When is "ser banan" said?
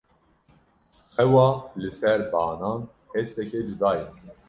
1.99-2.79